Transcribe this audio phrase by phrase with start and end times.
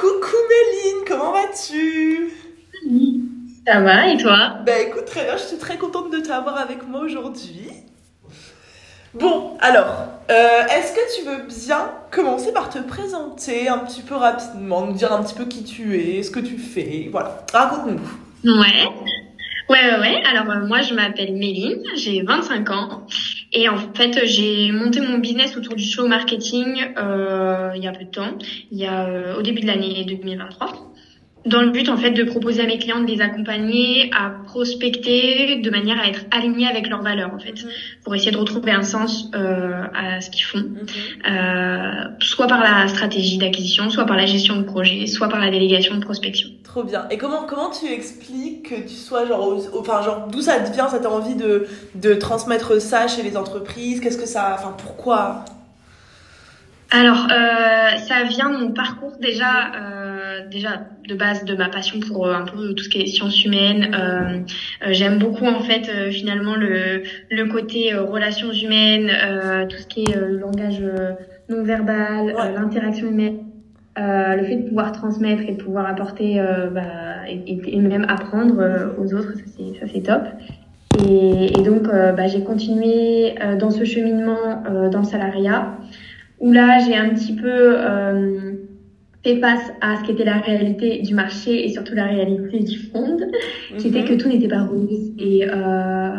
[0.00, 2.32] Coucou Méline, comment vas-tu?
[3.66, 4.56] Ça va et toi?
[4.64, 7.68] Bah écoute, très bien, je suis très contente de t'avoir avec moi aujourd'hui.
[9.12, 14.14] Bon, alors, euh, est-ce que tu veux bien commencer par te présenter un petit peu
[14.14, 18.58] rapidement, nous dire un petit peu qui tu es, ce que tu fais, voilà, raconte-nous.
[18.58, 18.88] Ouais,
[19.70, 20.22] ouais, ouais, ouais.
[20.24, 23.06] Alors euh, moi je m'appelle Méline, j'ai 25 ans.
[23.52, 27.92] Et en fait j'ai monté mon business autour du show marketing euh, il y a
[27.92, 28.38] peu de temps,
[28.70, 30.89] il y a euh, au début de l'année 2023
[31.46, 35.56] dans le but en fait de proposer à mes clients de les accompagner à prospecter
[35.56, 37.70] de manière à être alignés avec leurs valeurs en fait Mhm.
[38.04, 40.64] pour essayer de retrouver un sens euh, à ce qu'ils font.
[41.28, 41.90] Euh,
[42.20, 45.94] soit par la stratégie d'acquisition soit par la gestion de projet soit par la délégation
[45.96, 46.48] de prospection.
[46.64, 47.06] Trop bien.
[47.10, 50.60] Et comment, comment tu expliques que tu sois genre, au- au- enfin genre, d'où ça
[50.60, 54.00] te vient, cette envie de, de transmettre ça chez les entreprises?
[54.00, 55.44] Qu'est-ce que ça, enfin pourquoi?
[56.92, 62.00] Alors, euh, ça vient de mon parcours déjà, euh, déjà de base de ma passion
[62.00, 63.94] pour euh, un peu tout ce qui est sciences humaines.
[63.94, 64.38] Euh,
[64.86, 69.86] euh, J'aime beaucoup en fait euh, finalement le, le côté relations humaines, euh, tout ce
[69.86, 71.12] qui est euh, langage euh,
[71.48, 72.52] non verbal, Ouais.
[72.54, 73.38] l'interaction humaine,
[73.98, 76.82] euh, le fait de pouvoir transmettre et de pouvoir apporter euh, bah,
[77.28, 80.22] et, même apprendre euh, aux autres, ça c'est ça c'est top.
[81.08, 85.76] Et, et donc bah, j'ai continué euh, dans ce cheminement euh, dans le salariat
[86.40, 88.52] où là j'ai un petit peu euh,
[89.22, 93.22] fait face à ce qu'était la réalité du marché et surtout la réalité du monde,
[93.78, 96.10] qui était que tout n'était pas rose et, euh,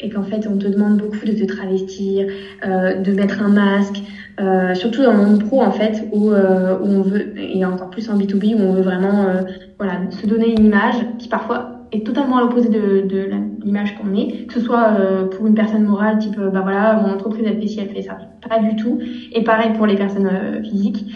[0.00, 2.26] et qu'en fait on te demande beaucoup de te travestir,
[2.66, 4.02] euh, de mettre un masque,
[4.40, 7.90] euh, surtout dans le monde pro en fait où, euh, où on veut, et encore
[7.90, 9.42] plus en B2B où on veut vraiment euh,
[9.78, 13.96] voilà, se donner une image qui parfois est totalement à l'opposé de, de la- l'image
[13.96, 17.12] qu'on est, que ce soit euh, pour une personne morale type euh, bah voilà mon
[17.12, 18.98] entreprise elle fait ci, elle fait ça, pas du tout,
[19.32, 21.06] et pareil pour les personnes euh, physiques.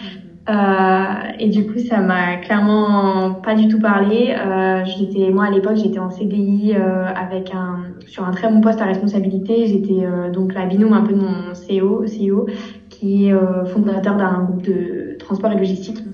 [0.47, 4.35] Euh, et du coup, ça m'a clairement pas du tout parlé.
[4.37, 8.61] Euh, j'étais, moi à l'époque, j'étais en CDI euh, avec un sur un très bon
[8.61, 9.65] poste à responsabilité.
[9.65, 12.45] J'étais euh, donc la binôme un peu de mon CEO, CEO
[12.89, 16.04] qui est euh, fondateur d'un groupe de transport et logistique.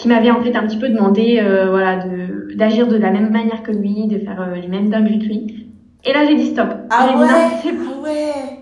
[0.00, 3.30] Qui m'avait en fait un petit peu demandé, euh, voilà, de d'agir de la même
[3.30, 5.66] manière que lui, de faire euh, les mêmes dingueries que lui.
[6.06, 6.68] Et là, j'ai dit stop.
[6.88, 7.26] Ah ouais, non,
[7.62, 8.60] c'est bon ah ouais.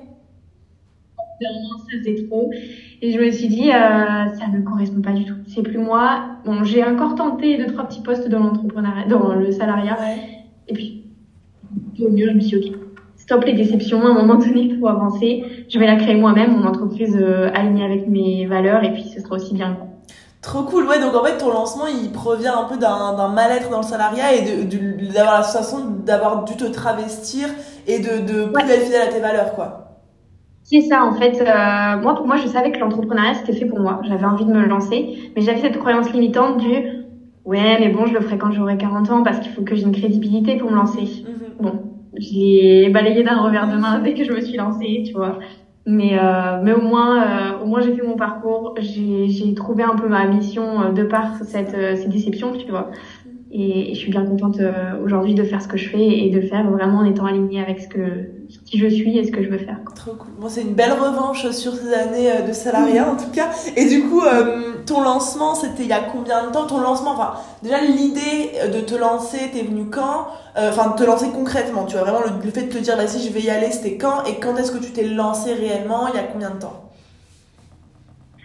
[1.41, 2.51] ça faisait trop.
[3.01, 5.37] Et je me suis dit, euh, ça ne correspond pas du tout.
[5.47, 6.23] C'est plus moi.
[6.45, 9.97] Bon, j'ai encore tenté deux, trois petits postes dans l'entrepreneuriat, dans le salariat.
[10.01, 10.17] Ouais.
[10.67, 11.05] Et puis,
[12.01, 12.81] au mieux, je me suis dit, ok,
[13.15, 14.05] stop les déceptions.
[14.05, 17.85] À un moment donné, pour avancer, je vais la créer moi-même, mon entreprise euh, alignée
[17.85, 18.83] avec mes valeurs.
[18.83, 19.77] Et puis, ce sera aussi bien.
[20.41, 21.01] Trop cool, ouais.
[21.01, 24.35] Donc en fait, ton lancement, il provient un peu d'un d'un mal-être dans le salariat
[24.35, 27.49] et de- de- d'avoir la sensation d'avoir dû te travestir
[27.87, 28.71] et de, de plus Ouais.
[28.73, 29.85] être fidèle à tes valeurs, quoi.
[30.63, 31.41] C'est ça, en fait.
[31.41, 34.01] euh, moi, pour moi, je savais que l'entrepreneuriat, c'était fait pour moi.
[34.07, 35.33] J'avais envie de me lancer.
[35.35, 36.69] Mais j'avais cette croyance limitante du,
[37.45, 39.83] ouais, mais bon, je le ferai quand j'aurai 40 ans parce qu'il faut que j'ai
[39.85, 41.01] une crédibilité pour me lancer.
[41.27, 41.55] Mhm.
[41.61, 41.73] Bon,
[42.17, 45.39] je l'ai balayé d'un revers de main dès que je me suis lancée, tu vois.
[45.87, 49.97] Mais, euh, mais au moins, euh, au moins j'ai fait mon parcours, j'ai trouvé un
[49.97, 52.91] peu ma mission euh, de par cette, euh, ces déceptions, tu vois.
[53.51, 54.61] Et, et je suis bien contente
[55.03, 57.61] aujourd'hui de faire ce que je fais et de le faire vraiment en étant alignée
[57.61, 58.31] avec ce que
[58.65, 59.81] qui je suis et ce que je veux faire.
[59.85, 59.95] quoi.
[59.95, 60.29] Trop cool.
[60.39, 63.49] Bon, c'est une belle revanche sur ces années euh, de salariat en tout cas.
[63.77, 66.67] Et du coup, euh, ton lancement, c'était il y a combien de temps?
[66.67, 70.29] Ton lancement, enfin, déjà l'idée de te lancer, t'es venu quand?
[70.57, 72.97] Euh, Enfin, de te lancer concrètement, tu vois, vraiment le, le fait de te dire,
[72.97, 74.25] vas-y, je vais y aller, c'était quand?
[74.25, 76.09] Et quand est-ce que tu t'es lancé réellement?
[76.09, 76.85] Il y a combien de temps?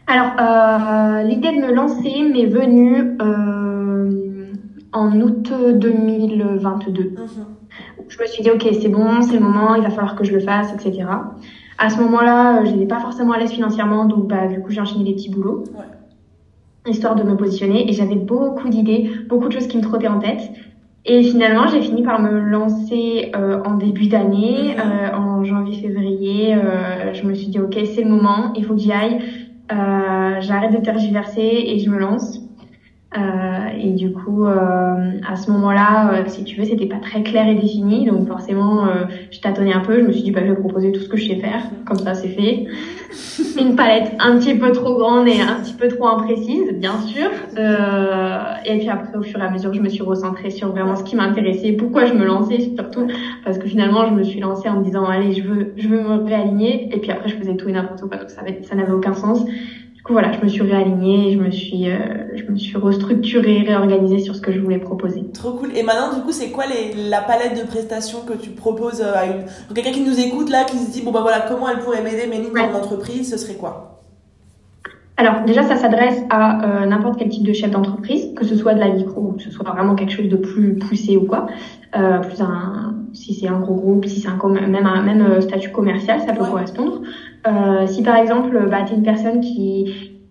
[0.06, 4.52] Alors, euh, l'idée de me lancer m'est venue euh,
[4.92, 7.16] en août 2022.
[7.18, 7.46] Mhm.
[8.14, 10.34] Je me suis dit, ok, c'est bon, c'est le moment, il va falloir que je
[10.34, 11.04] le fasse, etc.
[11.80, 14.70] À ce moment-là, euh, je n'étais pas forcément à l'aise financièrement, donc bah, du coup,
[14.70, 16.92] j'ai enchaîné des petits boulots, Ouais.
[16.92, 17.90] histoire de me positionner.
[17.90, 20.42] Et j'avais beaucoup d'idées, beaucoup de choses qui me trottaient en tête.
[21.06, 24.80] Et finalement, j'ai fini par me lancer euh, en début d'année, Mhm.
[24.80, 26.54] euh, en janvier-février.
[26.56, 29.18] Euh, je me suis dit, ok, c'est le moment, il faut que j'y aille.
[29.72, 32.42] Euh, J'arrête de tergiverser et je me lance.
[33.16, 37.22] Euh, et du coup, euh, à ce moment-là, euh, si tu veux, c'était pas très
[37.22, 40.00] clair et défini, donc forcément, euh, je tâtonnais un peu.
[40.00, 42.00] Je me suis dit, bah, je vais proposer tout ce que je sais faire, comme
[42.00, 42.66] ça, c'est fait.
[43.60, 47.30] Une palette un petit peu trop grande et un petit peu trop imprécise, bien sûr.
[47.58, 50.96] Euh, et puis après, au fur et à mesure, je me suis recentrée sur vraiment
[50.96, 53.08] ce qui m'intéressait, pourquoi je me lançais, surtout
[53.46, 56.02] parce que finalement, je me suis lancée en me disant, allez, je veux, je veux
[56.02, 56.90] me réaligner.
[56.94, 59.46] Et puis après, je faisais tout et n'importe quoi, donc ça, ça n'avait aucun sens.
[60.04, 61.96] Du coup, voilà, je me suis réalignée, je me suis, euh,
[62.36, 65.24] je me suis restructurée, réorganisée sur ce que je voulais proposer.
[65.34, 65.70] Trop cool.
[65.78, 69.14] Et maintenant, du coup, c'est quoi les, la palette de prestations que tu proposes euh,
[69.16, 69.74] à une.
[69.74, 72.28] quelqu'un qui nous écoute là, qui se dit, bon bah voilà, comment elle pourrait m'aider,
[72.28, 72.70] Méline, dans Ouais.
[72.70, 74.02] mon entreprise, ce serait quoi?
[75.16, 78.74] Alors déjà, ça s'adresse à euh, n'importe quel type de chef d'entreprise, que ce soit
[78.74, 81.48] de la micro ou que ce soit vraiment quelque chose de plus poussé ou quoi.
[81.96, 85.70] Euh, plus un, si c'est un gros groupe, si c'est un même un même statut
[85.72, 87.04] commercial, ça peut correspondre.
[87.48, 89.86] Euh, si par exemple, bah, tu es une personne qui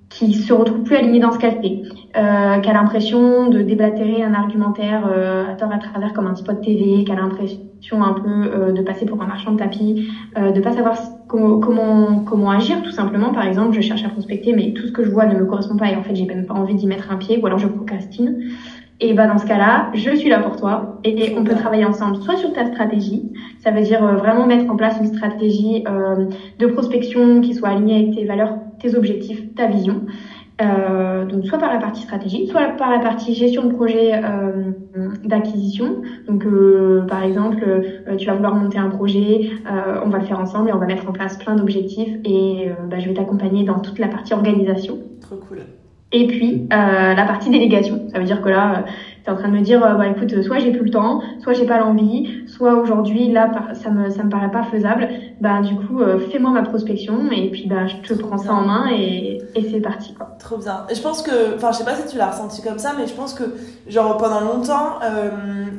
[0.08, 1.80] qui se retrouve plus alignée dans ce qu'elle fait,
[2.16, 6.34] euh, qui a l'impression de déblatérer un argumentaire euh, à tort à travers comme un
[6.34, 7.58] spot TV, qui a l'impression
[8.02, 10.06] un peu euh, de passer pour un marchand de tapis,
[10.36, 13.32] de pas savoir comment, comment comment agir tout simplement.
[13.32, 15.76] Par exemple, je cherche à prospecter, mais tout ce que je vois ne me correspond
[15.76, 17.66] pas et en fait j'ai même pas envie d'y mettre un pied, ou alors je
[17.68, 18.36] procrastine.
[19.04, 22.22] Et bah dans ce cas-là, je suis là pour toi et on peut travailler ensemble,
[22.22, 26.26] soit sur ta stratégie, ça veut dire euh, vraiment mettre en place une stratégie euh,
[26.60, 30.02] de prospection qui soit alignée avec tes valeurs, tes objectifs, ta vision.
[30.62, 34.22] Euh, donc soit par la partie stratégie, soit par la partie gestion de projet
[35.24, 36.02] d'acquisition.
[36.28, 36.46] Donc
[37.08, 37.64] par exemple,
[38.18, 39.50] tu vas vouloir monter un projet,
[40.04, 43.00] on va le faire ensemble et on va mettre en place plein d'objectifs et bah,
[43.00, 44.98] je vais t'accompagner dans toute la partie organisation.
[45.20, 45.58] Trop cool.
[46.12, 48.84] Et puis euh, la partie délégation, ça veut dire que là,
[49.22, 50.90] euh, tu es en train de me dire, euh, bah écoute, soit j'ai plus le
[50.90, 55.08] temps, soit j'ai pas l'envie, soit aujourd'hui là, ça me ça me paraît pas faisable.
[55.40, 58.62] Bah du coup, euh, fais-moi ma prospection et puis bah je te prends ça en
[58.62, 60.36] main et, et c'est parti quoi.
[60.38, 60.84] Trop bien.
[60.90, 63.06] Et je pense que, enfin je sais pas si tu l'as ressenti comme ça, mais
[63.06, 63.44] je pense que
[63.88, 64.98] genre pendant longtemps,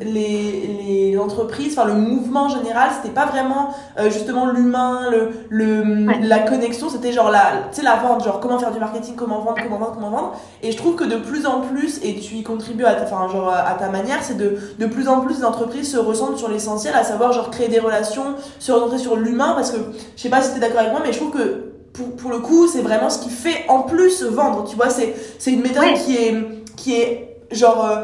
[0.04, 3.70] les les entreprises, enfin le mouvement général, c'était pas vraiment
[4.10, 8.58] justement l'humain, le le la connexion, c'était genre la, tu sais la vente, genre comment
[8.60, 11.46] faire du marketing, comment vendre, comment vendre, comment vendre et je trouve que de plus
[11.46, 14.86] en plus, et tu y contribues à enfin, genre, à ta manière, c'est de, de
[14.86, 18.36] plus en plus les entreprises se ressentent sur l'essentiel, à savoir genre créer des relations,
[18.60, 19.78] se recentrer sur l'humain, parce que
[20.16, 22.32] je sais pas si tu es d'accord avec moi, mais je trouve que pour, pour
[22.32, 24.64] le coup, c'est vraiment ce qui fait en plus vendre.
[24.64, 26.36] Tu vois, c'est, c'est une méthode qui est,
[26.76, 27.96] qui est genre, euh,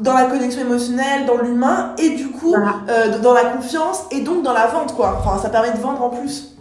[0.00, 4.42] dans la connexion émotionnelle, dans l'humain, et du coup, euh, dans la confiance, et donc
[4.42, 5.18] dans la vente, quoi.
[5.20, 6.55] Enfin, ça permet de vendre en plus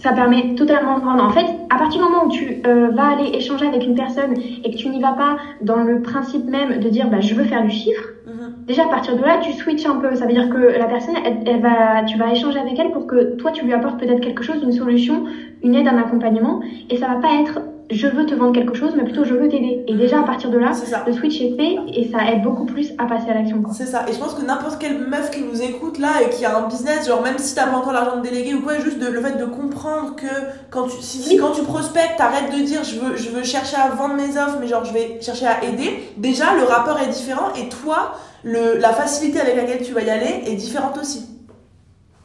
[0.00, 1.24] ça permet totalement de vendre.
[1.24, 4.34] En fait, à partir du moment où tu euh, vas aller échanger avec une personne
[4.64, 7.44] et que tu n'y vas pas dans le principe même de dire bah, je veux
[7.44, 8.66] faire du chiffre, mhm.
[8.66, 10.14] déjà à partir de là, tu switches un peu.
[10.14, 13.36] Ça veut dire que la personne, elle, va, tu vas échanger avec elle pour que
[13.36, 15.24] toi, tu lui apportes peut-être quelque chose, une solution,
[15.62, 16.60] une aide, un accompagnement.
[16.90, 17.60] Et ça va pas être
[17.90, 19.84] je veux te vendre quelque chose, mais plutôt je veux t'aider.
[19.86, 20.72] Et déjà à partir de là,
[21.06, 23.62] le switch est fait et ça aide beaucoup plus à passer à l'action.
[23.72, 24.04] C'est ça.
[24.08, 26.68] Et je pense que n'importe quelle meuf qui nous écoute là et qui a un
[26.68, 29.20] business, genre même si t'as pas encore l'argent de déléguer ou quoi, juste de, le
[29.20, 30.26] fait de comprendre que
[30.70, 33.88] quand tu, si, quand tu prospectes, t'arrêtes de dire je veux, je veux chercher à
[33.90, 36.00] vendre mes offres, mais genre je vais chercher à aider.
[36.16, 40.10] Déjà, le rapport est différent et toi, le, la facilité avec laquelle tu vas y
[40.10, 41.26] aller est différente aussi.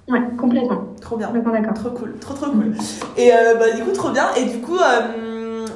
[0.08, 0.82] Ouais, complètement.
[1.00, 1.30] Trop bien.
[1.30, 1.74] d'accord.
[1.74, 2.74] Trop cool, trop trop cool.
[3.18, 4.26] Et euh, bah, du coup, trop bien.
[4.36, 5.31] Et du coup, euh,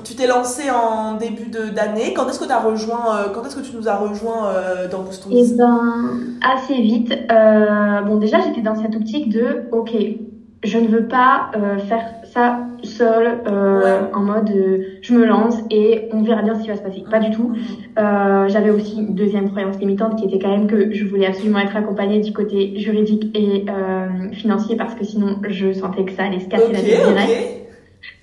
[0.06, 2.13] tu t'es lancé en début d'année.
[2.16, 4.88] Quand est-ce que tu as rejoint, euh, quand est-ce que tu nous as rejoint euh,
[4.88, 7.12] dans Boost Eh ben, assez vite.
[7.31, 9.92] Euh, bon, déjà, j'étais dans cette optique de, ok,
[10.63, 11.52] je ne veux pas
[11.88, 13.42] faire ça seule,
[14.13, 14.52] en mode,
[15.02, 17.04] je me lance et on verra bien ce qui va se passer.
[17.10, 17.50] Pas du tout.
[17.50, 18.48] Mhm.
[18.48, 21.75] J'avais aussi une deuxième croyance limitante qui était quand même que je voulais absolument être
[21.75, 23.66] accompagnée du côté juridique et
[24.34, 27.64] financier parce que sinon, je sentais que ça allait se casser la tête direct.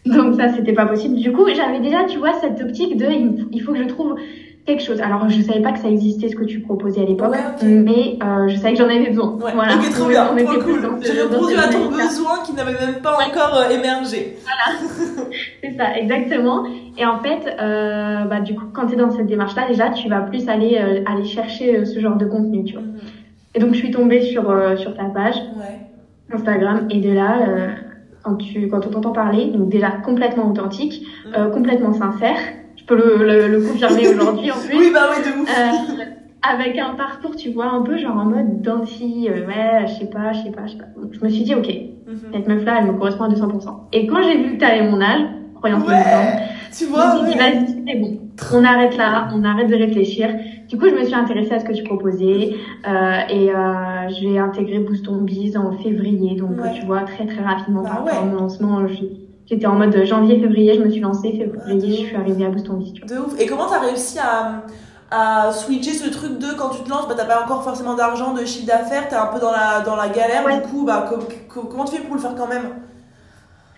[0.06, 1.16] Donc ça, c'était pas possible.
[1.16, 3.06] Du coup, j'avais déjà, tu vois, cette optique de
[3.52, 4.16] il faut que je trouve
[4.66, 5.00] quelque chose.
[5.00, 8.48] Alors, je savais pas que ça existait ce que tu proposais à l'époque, mais euh,
[8.48, 9.32] je savais que j'en avais besoin.
[9.36, 9.52] Ouais.
[9.54, 9.74] Voilà.
[9.76, 10.80] Ok, trop bien, cool.
[11.02, 14.36] J'ai répondu à ton besoin qui n'avait même pas encore euh, émergé.
[14.42, 14.78] Voilà,
[15.62, 16.64] c'est ça, exactement.
[16.96, 20.08] Et en fait, euh, bah du coup, quand tu es dans cette démarche-là, déjà, tu
[20.08, 22.82] vas plus aller euh, aller chercher euh, ce genre de contenu, tu vois.
[22.82, 22.98] Mhm.
[23.54, 24.44] Et donc, je suis tombée sur
[24.78, 25.36] sur ta page
[26.32, 27.36] Instagram, et de là
[28.22, 31.34] quand tu quand on t'entend parler, donc déjà complètement authentique, mm.
[31.36, 32.36] euh, complètement sincère.
[32.76, 34.78] Je peux le, le, le confirmer aujourd'hui en plus.
[34.78, 35.48] Oui, bah oui, de ouf.
[35.48, 36.04] Euh,
[36.42, 40.10] avec un parcours, tu vois, un peu genre en mode dandy, euh, ouais, je sais
[40.10, 41.00] pas, je sais pas, je sais pas.
[41.00, 42.32] Donc, je me suis dit, ok, mm-hmm.
[42.32, 43.68] cette meuf-là, elle me correspond à 200%.
[43.92, 45.20] Et quand j'ai vu que t'avais mon âge,
[45.54, 46.02] croyance ouais,
[46.76, 48.18] tu vois, je me suis dit, vas-y, c'est bon.
[48.54, 50.30] On arrête là, on arrête de réfléchir.
[50.72, 52.56] Du coup, je me suis intéressée à ce que tu proposais
[52.88, 57.42] euh, et euh, j'ai intégré Boost on Biz en février, donc tu vois très très
[57.42, 58.80] rapidement bah, par mon lancement.
[59.44, 62.78] J'étais en mode janvier-février, je me suis lancée, février, je suis arrivée à Boost on
[62.78, 62.94] Biz.
[62.94, 63.38] De ouf.
[63.38, 64.62] Et comment t'as réussi à
[65.10, 68.32] à switcher ce truc de quand tu te lances, bah t'as pas encore forcément d'argent,
[68.32, 71.04] de chiffre d'affaires, t'es un peu dans la, dans la galère, du coup, bah
[71.48, 72.62] comment tu fais pour le faire quand même?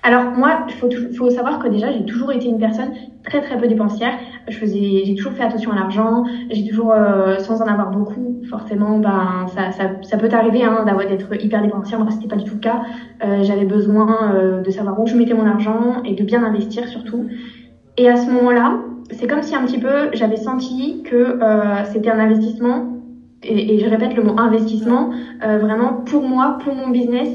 [0.04, 2.92] Alors moi, il faut, faut savoir que déjà, j'ai toujours été une personne
[3.24, 4.12] très très peu dépensière.
[4.48, 6.24] Je faisais, j'ai toujours fait attention à l'argent.
[6.50, 10.84] J'ai toujours, euh, sans en avoir beaucoup, forcément, ben ça, ça, ça peut t'arriver hein,
[10.84, 11.98] d'avoir d'être hyper dépensière.
[12.00, 12.82] Moi, c'était pas du tout le cas.
[13.24, 16.86] Euh, J'avais besoin euh, de savoir où je mettais mon argent et de bien investir
[16.86, 17.26] surtout.
[17.96, 18.80] Et à ce moment-là,
[19.10, 22.90] c'est comme si un petit peu j'avais senti que euh, c'était un investissement.
[23.42, 25.10] Et, et, je répète le mot investissement,
[25.46, 27.28] euh, vraiment pour moi, pour mon business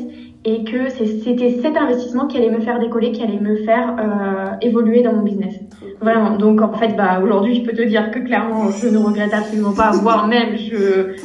[0.45, 4.55] et que c'était cet investissement qui allait me faire décoller, qui allait me faire euh,
[4.61, 5.55] évoluer dans mon business.
[6.01, 6.37] Vraiment.
[6.37, 9.73] Donc en fait, bah aujourd'hui, je peux te dire que clairement, je ne regrette absolument
[9.73, 11.15] pas, voire même je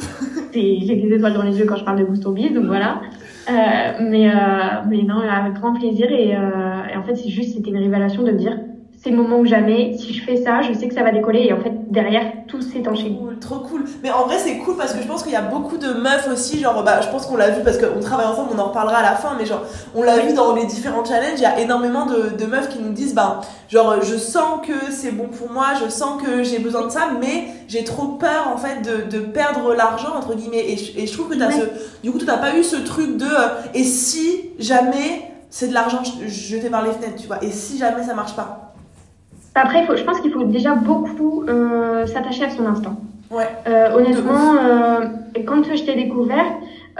[0.53, 3.01] j'ai des étoiles dans les yeux quand je parle de Boost Biz, donc voilà.
[3.49, 3.53] Euh,
[4.01, 4.33] mais euh,
[4.89, 8.23] mais non, avec grand plaisir et, euh, et en fait, c'est juste c'était une révélation
[8.23, 8.57] de me dire
[9.05, 9.95] c'est le moment ou jamais.
[9.99, 12.59] Si je fais ça, je sais que ça va décoller et en fait derrière tout
[12.59, 13.15] s'est enchaîné.
[13.15, 13.85] Cool, trop cool.
[14.01, 16.27] Mais en vrai c'est cool parce que je pense qu'il y a beaucoup de meufs
[16.33, 18.97] aussi, genre bah je pense qu'on l'a vu parce qu'on travaille ensemble, on en reparlera
[18.97, 19.61] à la fin, mais genre
[19.93, 22.79] on l'a vu dans les différents challenges, il y a énormément de, de meufs qui
[22.79, 26.57] nous disent bah genre je sens que c'est bon pour moi, je sens que j'ai
[26.57, 30.65] besoin de ça, mais j'ai trop peur en fait de, de perdre l'argent entre guillemets
[30.67, 31.61] et je, et je trouve que t'as ce
[32.01, 35.73] du coup tu n'as pas eu ce truc de euh, et si jamais c'est de
[35.75, 38.64] l'argent jeté par les fenêtres, tu vois, et si jamais ça marche pas.
[39.55, 42.97] Après, il faut, je pense qu'il faut déjà beaucoup euh, s'attacher à son instant.
[43.31, 43.47] Ouais.
[43.67, 44.99] Euh, honnêtement, euh,
[45.45, 46.45] quand je t'ai découvert,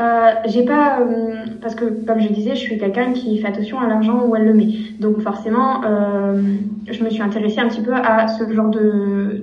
[0.02, 3.80] euh, j'ai pas euh, parce que comme je disais, je suis quelqu'un qui fait attention
[3.80, 4.68] à l'argent où elle le met.
[5.00, 6.42] Donc forcément, euh,
[6.90, 9.42] je me suis intéressée un petit peu à ce genre de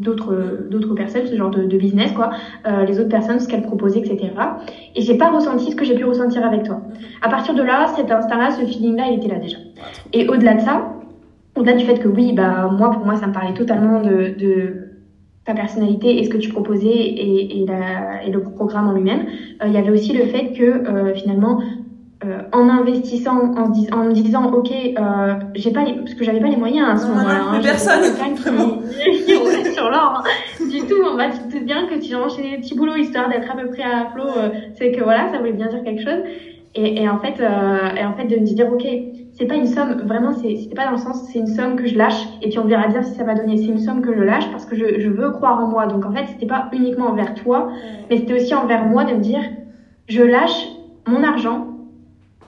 [0.00, 2.30] d'autres de, d'autres personnes, ce genre de, de business quoi,
[2.66, 4.32] euh, les autres personnes, ce qu'elles proposaient, etc.
[4.96, 6.80] Et j'ai pas ressenti ce que j'ai pu ressentir avec toi.
[7.22, 9.58] À partir de là, cet instinct-là, ce feeling-là, il était là déjà.
[10.12, 10.82] Et au-delà de ça,
[11.56, 14.88] au-delà du fait que oui, bah moi pour moi ça me parlait totalement de, de
[15.44, 19.26] ta personnalité et ce que tu proposais et, et, la, et le programme en lui-même.
[19.62, 21.60] Euh, il y avait aussi le fait que euh, finalement
[22.24, 26.38] euh, en investissant, en, en me disant ok, euh, j'ai pas les, parce que j'avais
[26.38, 27.40] pas les moyens à ce moment-là.
[27.50, 28.02] Hein, personne
[28.36, 28.78] vraiment.
[29.02, 30.64] qui, qui sur l'or hein.
[30.70, 31.02] du tout.
[31.02, 33.50] En fait, tu te dis bien que tu as enchaîné des petits boulots histoire d'être
[33.50, 34.22] à peu près à flot.
[34.36, 36.22] Euh, c'est que voilà, ça voulait bien dire quelque chose.
[36.76, 38.86] Et, et en fait, euh, et en fait de me dire ok,
[39.34, 41.96] c'est pas une somme, vraiment, c'était pas dans le sens, c'est une somme que je
[41.96, 43.56] lâche et puis on verra bien si ça va donner.
[43.56, 45.86] C'est une somme que je lâche parce que je, je veux croire en moi.
[45.86, 47.70] Donc en fait, c'était pas uniquement envers toi,
[48.10, 49.40] mais c'était aussi envers moi de me dire,
[50.08, 50.68] je lâche
[51.06, 51.68] mon argent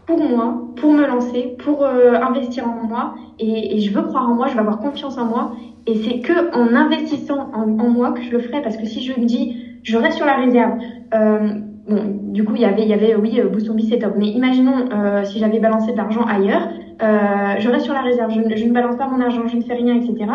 [0.07, 4.29] pour moi, pour me lancer, pour euh, investir en moi et, et, je veux croire
[4.29, 5.53] en moi, je veux avoir confiance en moi
[5.87, 9.03] et c'est que en investissant en, en, moi que je le ferai parce que si
[9.03, 10.79] je me dis, je reste sur la réserve.
[11.15, 14.15] Euh, bon, du coup, il y avait, il y avait, oui, euh, Boost c'est top.
[14.17, 16.69] Mais imaginons euh, si j'avais balancé de l'argent ailleurs,
[17.03, 19.63] euh, je reste sur la réserve, je, je, ne balance pas mon argent, je ne
[19.63, 20.31] fais rien, etc.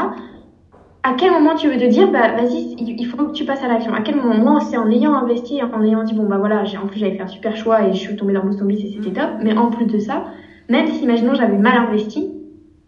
[1.01, 3.68] À quel moment tu veux te dire, bah vas-y, il faut que tu passes à
[3.68, 3.94] l'action?
[3.94, 4.36] À quel moment?
[4.36, 7.15] Moi, c'est en ayant investi, en ayant dit bon bah voilà, j'ai en plus j'avais
[7.15, 9.29] fait un super choix et je suis tombée dans Boost et c'était top.
[9.41, 10.25] Mais en plus de ça,
[10.68, 12.29] même si imaginons j'avais mal investi,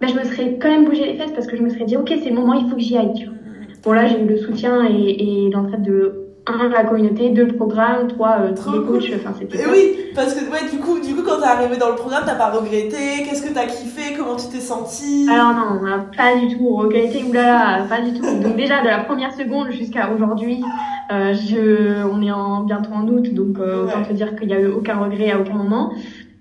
[0.01, 1.95] bah, je me serais quand même bougé les fesses parce que je me serais dit
[1.95, 3.13] ok c'est le moment, il faut que j'y aille.
[3.13, 3.35] Tu vois.
[3.83, 7.55] Bon là j'ai eu le soutien et, et l'entraide de un, la communauté, deux, le
[7.55, 11.21] programme, trois, euh, les coachs, enfin c'était oui, parce que ouais, du coup, du coup
[11.23, 14.47] quand t'es arrivé dans le programme, t'as pas regretté, qu'est-ce que t'as kiffé, comment tu
[14.47, 18.25] t'es senti Alors non, on n'a pas du tout regretté, oulala, pas du tout.
[18.41, 20.63] Donc déjà, de la première seconde jusqu'à aujourd'hui,
[21.11, 24.53] euh, je, on est en, bientôt en août, donc euh, autant te dire qu'il y
[24.53, 25.93] a eu aucun regret à aucun moment.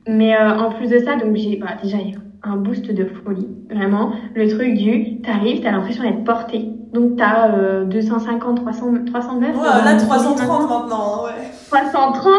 [0.08, 1.98] Mais euh, en plus de ça, donc j'ai bah, déjà
[2.42, 4.12] un boost de folie, vraiment.
[4.34, 9.56] Le truc du, t'arrives, t'as l'impression d'être porté donc, tu as euh, 250, 300, 309.
[9.56, 11.30] Ouais, là, 330 maintenant, ouais.
[11.70, 12.32] 330,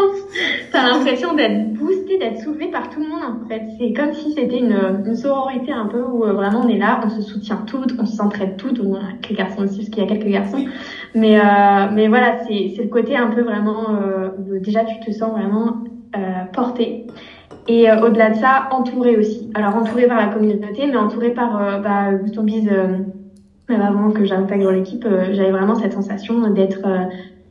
[0.70, 3.62] tu as l'impression d'être boosté, d'être soulevé par tout le monde, en fait.
[3.78, 7.00] C'est comme si c'était une, une sororité un peu où euh, vraiment on est là,
[7.02, 10.08] on se soutient toutes, on s'entraide toutes, ou quelques garçons aussi, parce qu'il y a
[10.08, 10.64] quelques garçons.
[11.14, 11.42] Mais, euh,
[11.92, 14.28] mais voilà, c'est le côté un peu vraiment, euh,
[14.60, 15.78] déjà, tu te sens vraiment
[16.14, 17.06] euh, porté.
[17.68, 19.50] Et euh, au-delà de ça, entouré aussi.
[19.54, 22.10] Alors, entouré par la communauté, mais entouré par euh, bah,
[22.42, 22.70] Bise
[23.68, 27.04] avant que j'intègre l'équipe, euh, j'avais vraiment cette sensation d'être euh,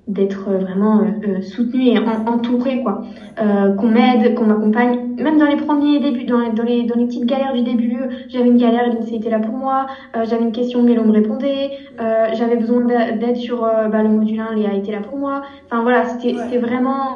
[0.08, 3.01] d'être vraiment euh, soutenue et entourée quoi.
[3.38, 7.06] Qu'on m'aide qu'on m'accompagne même dans les premiers débuts dans les, dans les, dans les
[7.06, 7.98] petites galères du début
[8.30, 9.88] j'avais une galère l'INSEE était là pour moi.
[10.15, 11.72] Euh, j'avais une question Mélo me répondait.
[12.00, 15.41] Euh, j'avais besoin d'aide sur bah, le module 1 Léa était là pour moi.
[15.65, 16.44] Enfin voilà c'était ouais.
[16.44, 17.15] c'était vraiment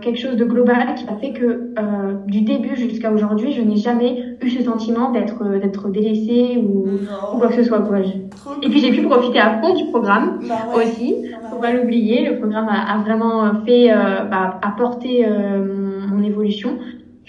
[0.00, 1.74] quelque chose de global qui a fait que
[2.26, 6.86] du début jusqu'à aujourd'hui je n'ai jamais eu ce sentiment d'être d'être délaissée ou,
[7.34, 7.98] ou, quoi que ce soit quoi.
[8.62, 10.84] Et puis j'ai pu profiter à fond du programme bah ouais.
[10.84, 11.14] aussi
[11.50, 12.28] faut pas l'oublier.
[12.28, 16.78] Le programme a, a vraiment fait euh, bah, apporter euh, mon, évolution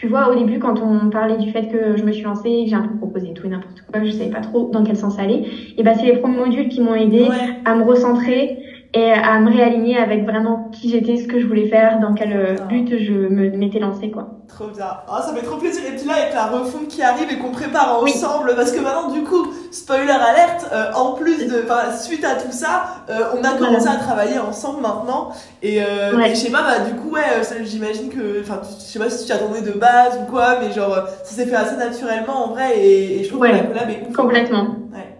[0.02, 2.70] tu vois au début quand on parlait du fait que je me suis lancée que
[2.72, 4.98] j'ai un peu proposé tout et n'importe quoi que je savais pas trop dans quel
[4.98, 5.46] sens aller
[5.78, 7.60] et bah c'est les premiers modules qui m'ont aidé ouais.
[7.66, 8.58] à me recentrer
[8.96, 12.58] et à me réaligner avec vraiment qui j'étais, ce que je voulais faire, dans quel
[12.60, 12.64] ah.
[12.66, 14.42] but je me m'étais lancée, quoi.
[14.50, 14.86] Trop bien.
[15.08, 15.82] Ah, ça fait trop plaisir.
[15.88, 18.56] Et puis là, avec la refonte qui arrive et qu'on prépare ensemble, oui.
[18.56, 22.52] parce que maintenant, du coup, spoiler alerte, euh, en plus de, enfin, suite à tout
[22.52, 25.32] ça, euh, on a commencé à travailler ensemble maintenant.
[25.64, 26.32] Et, euh, ouais.
[26.32, 27.22] et je sais pas, bah, du coup, ouais,
[27.64, 30.96] j'imagine que, enfin, je sais pas si tu attendais de base ou quoi, mais genre,
[31.24, 33.52] ça s'est fait assez naturellement en vrai, et, et je trouve ouais.
[33.52, 34.64] que la collab est Complètement.
[34.94, 35.18] Ouais.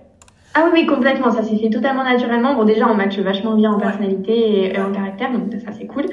[0.54, 1.32] Ah oui, oui, complètement.
[1.32, 2.56] Ça s'est fait totalement naturellement.
[2.56, 6.06] Bon, déjà, on match vachement bien en personnalité et, en caractère, donc ça, c'est cool.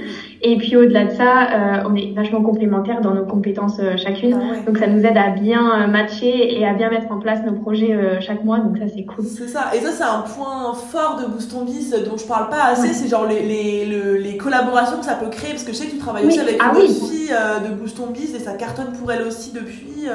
[0.43, 4.39] Et puis, au-delà de ça, euh, on est vachement complémentaires dans nos compétences euh, chacune.
[4.41, 7.41] Ah donc, ça nous aide à bien euh, matcher et à bien mettre en place
[7.45, 8.59] nos projets chaque mois.
[8.59, 9.25] Donc, ça, c'est cool.
[9.25, 9.71] C'est ça.
[9.75, 12.93] Et ça, c'est un point fort de Boost on Biz dont je parle pas assez.
[12.95, 15.51] C'est genre les, les, les, collaborations que ça peut créer.
[15.51, 17.35] Parce que je sais que tu travailles aussi avec ah, une autre fille
[17.69, 20.07] de Boost on Biz et ça cartonne pour elle aussi depuis.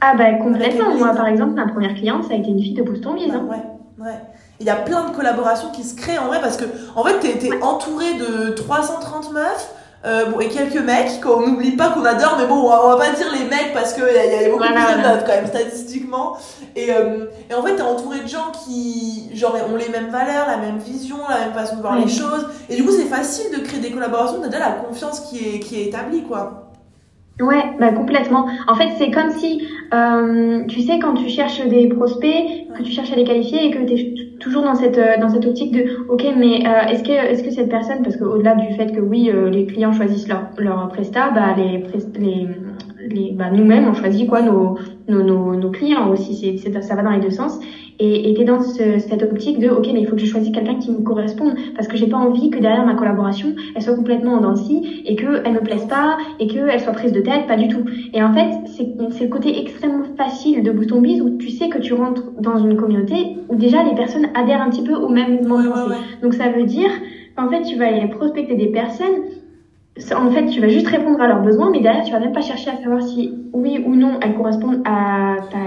[0.00, 0.94] ah, bah, complètement.
[0.96, 3.30] Moi, par exemple, ma première cliente, ça a été une fille de Boost on Biz.
[3.30, 3.46] Hein.
[3.50, 4.04] Ouais.
[4.04, 4.18] Ouais.
[4.60, 7.18] Il y a plein de collaborations qui se créent en vrai parce que en fait
[7.20, 9.70] t'es es entouré de 330 meufs
[10.04, 13.10] euh, bon, et quelques mecs qu'on n'oublie pas qu'on adore mais bon on va, pas
[13.10, 15.46] dire les mecs parce qu'il y, a, y a beaucoup plus de meufs quand même
[15.46, 16.36] statistiquement.
[16.74, 20.46] Et, euh, et en fait t'es entouré de gens qui genre ont les mêmes valeurs
[20.46, 22.48] la même vision la même façon de voir les choses.
[22.70, 25.60] Et du coup c'est facile de créer des collaborations t'as déjà la confiance qui est,
[25.60, 26.66] qui est établie quoi.
[27.40, 28.48] Ouais, bah complètement.
[28.66, 32.92] En fait, c'est comme si, euh, tu sais, quand tu cherches des prospects, que tu
[32.92, 35.84] cherches à les qualifier et que tu toujours dans cette euh, dans cette optique de,
[36.08, 39.30] ok, mais euh, est-ce que est-ce que cette personne, parce qu'au-delà du fait que oui,
[39.30, 41.84] euh, les clients choisissent leur leur prestat, bah les
[42.18, 42.48] les
[43.08, 44.78] les bah, nous-mêmes on choisit quoi nos
[45.08, 46.58] nos nos, nos clients aussi.
[46.58, 47.58] C'est ça va dans les deux sens
[47.98, 50.78] et tu dans ce, cette optique de ok mais il faut que je choisisse quelqu'un
[50.78, 54.34] qui me corresponde parce que j'ai pas envie que derrière ma collaboration elle soit complètement
[54.34, 54.54] en dents
[55.04, 57.68] et que elle me plaise pas et que elle soit prise de tête pas du
[57.68, 57.84] tout.
[58.12, 61.68] Et en fait c'est c'est le côté extrêmement facile de Bouton Biz où tu sais
[61.68, 65.08] que tu rentres dans une communauté où déjà les personnes adhèrent un petit peu au
[65.08, 65.88] même mouvement
[66.22, 66.90] donc ça veut dire
[67.36, 69.16] qu'en fait tu vas aller prospecter des personnes
[70.14, 72.42] en fait, tu vas juste répondre à leurs besoins, mais derrière, tu vas même pas
[72.42, 75.58] chercher à savoir si oui ou non elles correspondent à ta,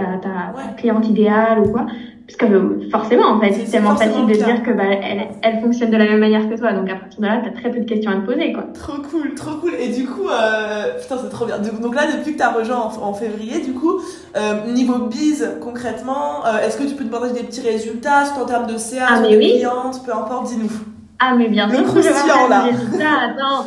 [0.00, 1.86] à ta cliente idéale ou quoi.
[2.28, 5.90] Parce que forcément, en fait, c'est tellement facile de dire que bah, elle, elle, fonctionne
[5.90, 6.74] de la même manière que toi.
[6.74, 8.64] Donc à partir de là, t'as très peu de questions à te poser, quoi.
[8.74, 9.72] Trop cool, trop cool.
[9.80, 11.56] Et du coup, euh, putain, c'est trop bien.
[11.58, 13.98] Donc là, depuis que t'as rejoint en, février, du coup,
[14.36, 18.42] euh, niveau bise, concrètement, euh, est-ce que tu peux te partager des petits résultats, soit
[18.42, 19.54] en termes de CA, ah, de oui.
[19.54, 20.97] clientes, peu importe, dis-nous.
[21.20, 21.80] Ah, mais bien sûr.
[21.80, 22.66] Le croustillant, là.
[22.66, 23.66] Attends,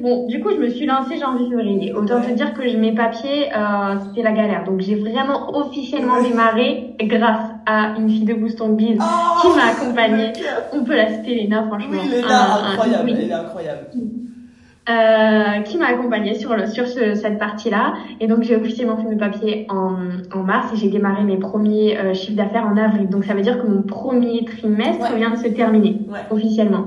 [0.00, 1.92] bon, du coup, je me suis lancée janvier-février.
[1.92, 4.64] Autant te dire que mes papiers, euh, c'était la galère.
[4.64, 9.66] Donc, j'ai vraiment officiellement démarré grâce à une fille de Booston Biz oh, qui m'a
[9.72, 10.32] accompagnée.
[10.72, 12.00] On peut la citer, Léna, franchement.
[12.02, 13.10] Oui, Léna, incroyable.
[13.10, 13.86] Incroyable.
[14.88, 17.94] Euh, qui m'a accompagnée sur, le, sur ce, cette partie-là.
[18.18, 19.94] Et donc, j'ai officiellement fait mes papiers en,
[20.34, 23.08] en mars et j'ai démarré mes premiers euh, chiffres d'affaires en avril.
[23.08, 26.00] Donc, ça veut dire que mon premier trimestre vient de se terminer
[26.32, 26.86] officiellement.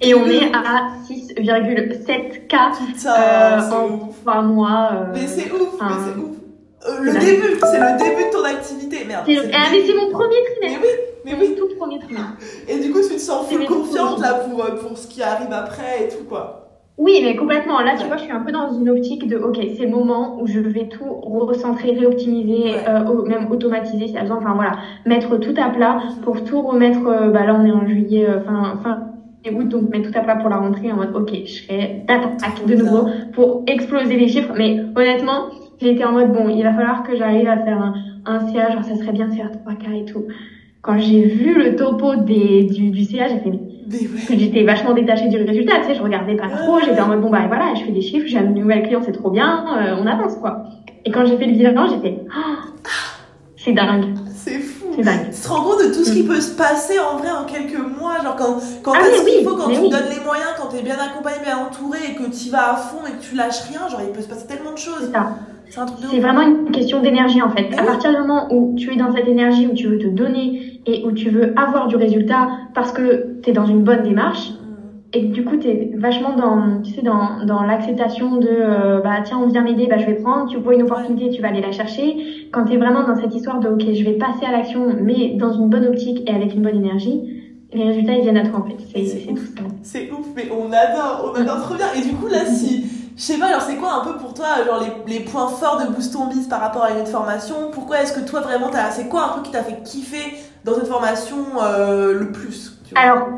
[0.00, 2.54] Et on est à 6,7K
[3.04, 4.90] euh, en trois mois.
[4.92, 6.36] Euh, mais c'est ouf, mais c'est ouf.
[7.02, 9.04] Le début, c'est le début de ton activité.
[9.08, 9.24] Merde.
[9.26, 10.80] C'est, ah, mais c'est mon premier trimestre.
[10.82, 11.54] Mais oui, mais oui.
[11.56, 12.34] Tout premier trimestre.
[12.68, 16.04] Et du coup, tu te sens full confiante là pour, pour ce qui arrive après
[16.04, 16.60] et tout quoi.
[17.00, 17.80] Oui, mais complètement.
[17.80, 20.38] Là, tu vois, je suis un peu dans une optique de, ok, c'est le moment
[20.38, 24.36] où je vais tout recentrer, réoptimiser, euh, même automatiser si besoin.
[24.36, 24.72] Enfin voilà,
[25.06, 27.06] mettre tout à plat pour tout remettre.
[27.06, 29.08] Euh, bah là, on est en juillet, euh, fin,
[29.50, 32.66] août, donc mettre tout à plat pour la rentrée en mode, ok, je fais d'attaque
[32.66, 34.52] de nouveau pour exploser les chiffres.
[34.58, 35.46] Mais honnêtement,
[35.80, 37.94] j'ai été en mode, bon, il va falloir que j'arrive à faire un,
[38.26, 40.24] un CA, genre ça serait bien de faire 3K et tout.
[40.82, 43.50] Quand j'ai vu le topo des, du, du CA, j'ai fait,
[44.28, 47.20] que j'étais vachement détachée du résultat, tu sais, je regardais pas trop, j'étais en mode
[47.20, 49.96] bon bah voilà, je fais des chiffres, j'ai une nouvelle cliente, c'est trop bien, euh,
[50.00, 50.64] on avance quoi.
[51.04, 52.88] Et quand j'ai fait le bilan, j'étais oh,
[53.56, 54.14] c'est dingue.
[54.34, 54.86] C'est fou.
[54.96, 55.30] C'est dingue.
[55.30, 56.28] Tu te rends compte de tout ce qui mm.
[56.28, 59.56] peut se passer en vrai en quelques mois, genre quand quand ah, ce qu'il faut,
[59.56, 62.72] quand tu donnes les moyens, quand t'es bien accompagné, bien entouré et que tu vas
[62.72, 65.12] à fond et que tu lâches rien, genre il peut se passer tellement de choses.
[66.10, 67.68] C'est vraiment une question d'énergie en fait.
[67.78, 70.69] à partir du moment où tu es dans cette énergie, où tu veux te donner
[70.86, 74.52] et où tu veux avoir du résultat parce que tu es dans une bonne démarche,
[75.12, 79.22] et du coup tu es vachement dans tu sais dans, dans l'acceptation de euh, bah
[79.24, 80.48] tiens on vient m'aider bah je vais prendre.
[80.48, 82.48] Tu vois une opportunité tu vas aller la chercher.
[82.52, 85.34] Quand tu es vraiment dans cette histoire de ok je vais passer à l'action mais
[85.36, 87.20] dans une bonne optique et avec une bonne énergie
[87.72, 88.76] les résultats ils viennent à toi en fait.
[88.92, 89.62] C'est tout ça.
[89.82, 91.62] C'est ouf mais on adore on adore.
[91.62, 91.86] Trop bien.
[91.96, 92.84] Et du coup là si
[93.16, 95.78] je sais pas, alors c'est quoi un peu pour toi, genre les, les points forts
[95.84, 97.54] de Boost Biz par rapport à une autre formation?
[97.70, 100.86] Pourquoi est-ce que toi vraiment, c'est quoi un truc qui t'a fait kiffer dans cette
[100.86, 103.28] formation euh, le plus Alors,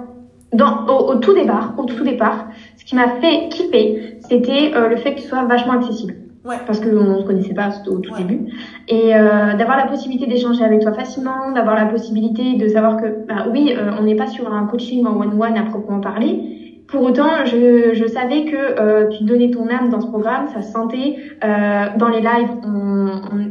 [0.52, 4.96] dans, au, tout départ, au tout départ, ce qui m'a fait kiffer, c'était euh, le
[4.96, 6.14] fait qu'il soit vachement accessible.
[6.44, 6.56] Ouais.
[6.66, 8.48] Parce qu'on ne se connaissait pas au tout début.
[8.88, 13.24] Et euh, d'avoir la possibilité d'échanger avec toi facilement, d'avoir la possibilité de savoir que,
[13.28, 17.46] bah oui, on n'est pas sur un coaching en one-one à proprement parler, pour autant,
[17.46, 21.16] je, je savais que euh, tu donnais ton âme dans ce programme, ça se sentait.
[21.42, 23.08] Euh, dans les lives, on,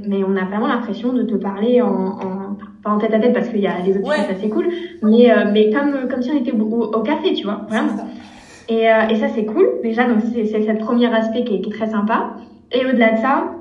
[0.07, 2.40] mais on a vraiment l'impression de te parler en, en,
[2.83, 4.37] pas en tête à tête parce qu'il y a les autres ouais.
[4.41, 4.67] c'est cool,
[5.03, 8.07] mais, euh, mais comme, comme si on était au, au café, tu vois, vraiment.
[8.69, 9.67] Et, euh, et ça, c'est cool.
[9.83, 12.37] Déjà, donc c'est, c'est ce premier aspect qui est, qui est très sympa.
[12.71, 13.51] Et au-delà de ça,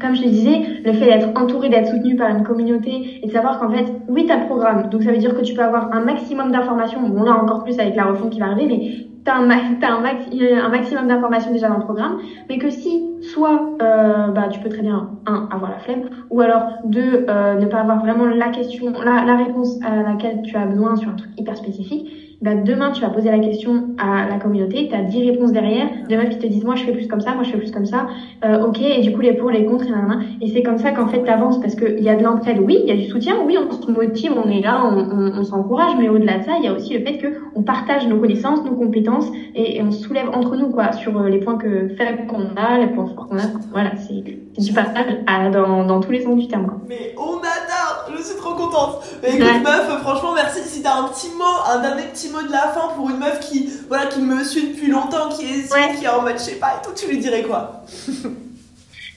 [0.00, 3.32] comme je te disais, le fait d'être entouré, d'être soutenu par une communauté et de
[3.32, 4.88] savoir qu'en fait, oui, tu as le programme.
[4.90, 7.00] Donc ça veut dire que tu peux avoir un maximum d'informations.
[7.08, 10.64] Bon, là encore plus avec la refonte qui va arriver, mais tu as, un, un,
[10.64, 12.18] un maximum d'informations déjà dans le programme.
[12.48, 16.40] Mais que si, soit euh, bah, tu peux très bien, un, avoir la flemme, ou
[16.40, 20.66] alors deux, euh, ne pas avoir vraiment la question, la réponse à laquelle tu as
[20.66, 24.38] besoin sur un truc hyper spécifique, bah, demain, tu vas poser la question à la
[24.38, 27.08] communauté, tu as 10 réponses derrière, de meufs qui te disent, moi, je fais plus
[27.08, 28.06] comme ça, moi, je fais plus comme ça,
[28.44, 30.92] euh, ok, et du coup, les pour, les contre, et nan, Et c'est comme ça
[30.92, 33.08] qu'en fait, tu avances, parce qu'il y a de l'entraide, oui, il y a du
[33.08, 36.64] soutien, oui, on se motive, on est là, on, s'encourage, mais au-delà de ça, il
[36.64, 37.18] y a aussi le fait
[37.54, 41.28] qu'on partage nos connaissances, nos compétences, et, on se soulève entre nous, quoi, sur euh,
[41.28, 43.48] les points que faibles qu'on a, les points forts qu'on a.
[43.72, 46.80] Voilà, c'est du partage à, dans, dans tous les sens du terme, quoi.
[46.88, 47.77] Mais on adore,
[48.18, 49.02] je suis trop contente.
[49.22, 50.60] Mais écoute, meuf, franchement, merci.
[50.66, 53.40] Si t'as un petit mot, un dernier petit mot de la fin pour une meuf
[53.40, 56.56] qui, voilà, qui me suit depuis longtemps, qui est qui est en mode, je sais
[56.56, 57.82] pas, et tout, tu lui dirais quoi?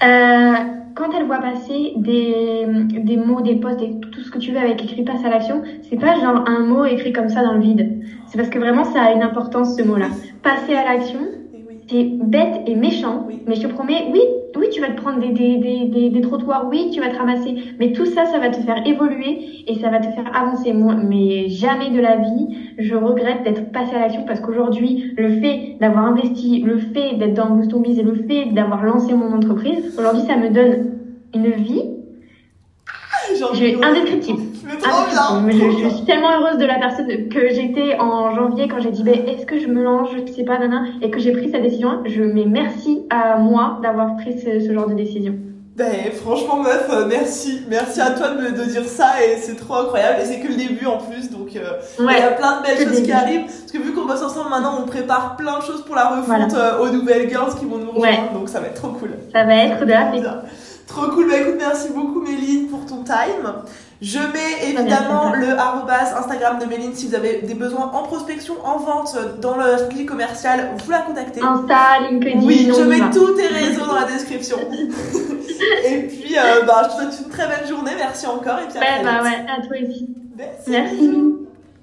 [0.03, 0.53] Euh,
[0.95, 4.57] Quand elle voit passer des, des mots, des posts, et tout ce que tu veux
[4.57, 7.61] avec écrit passe à l'action, c'est pas genre un mot écrit comme ça dans le
[7.61, 8.01] vide.
[8.27, 10.07] C'est parce que vraiment ça a une importance ce mot-là.
[10.41, 11.19] Passer à l'action,
[11.87, 14.21] c'est bête et méchant, mais je te promets, oui,
[14.55, 17.55] oui, tu vas te prendre des, des, des, des, trottoirs, oui, tu vas te ramasser,
[17.79, 20.73] mais tout ça, ça va te faire évoluer et ça va te faire avancer.
[20.73, 25.39] Moi, mais jamais de la vie, je regrette d'être passé à l'action parce qu'aujourd'hui, le
[25.39, 29.95] fait d'avoir investi, le fait d'être dans Boost et le fait d'avoir lancé mon entreprise,
[29.97, 30.97] aujourd'hui, ça me donne
[31.33, 31.83] une vie
[33.83, 34.50] indescriptible.
[34.83, 39.03] Ah, je, suis tellement heureuse de la personne que j'étais en janvier quand j'ai dit
[39.03, 41.63] ben, est-ce que je me lance, je sais pas, nana, et que j'ai pris cette
[41.63, 42.01] décision.
[42.05, 45.35] Je mets merci à moi d'avoir pris ce, genre de décision.
[45.75, 47.61] Ben, franchement, meuf, euh, merci.
[47.69, 50.19] Merci à toi de, de dire ça et c'est trop incroyable.
[50.21, 52.87] Et c'est que le début en plus, donc euh, il y a plein de belles
[52.87, 53.45] choses qui arrivent.
[53.45, 56.53] Parce que vu qu'on bosse ensemble maintenant, on prépare plein de choses pour la refonte
[56.53, 58.33] euh, aux nouvelles girls qui vont nous rejoindre.
[58.33, 59.11] Donc ça va être trop cool.
[59.31, 60.11] Ça va être de la
[60.87, 61.29] Trop cool.
[61.29, 63.47] Bah écoute, merci beaucoup Méline pour ton time.
[64.01, 68.55] Je mets évidemment le arrobas Instagram de Méline si vous avez des besoins en prospection,
[68.65, 71.39] en vente, dans le style commercial, vous la contactez.
[71.39, 72.39] Insta, LinkedIn.
[72.43, 74.57] Oui, je mets tous tes réseaux dans la description.
[75.85, 77.91] et puis, euh, bah, je te souhaite une très belle journée.
[77.95, 78.59] Merci encore.
[78.59, 80.07] Et puis à ouais, bah ouais, à toi aussi.
[80.67, 81.37] Merci.